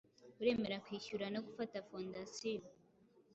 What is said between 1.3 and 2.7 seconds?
no gufata Fondasiyo